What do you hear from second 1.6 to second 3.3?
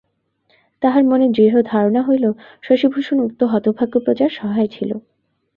ধারণা হইল শশিভূষণ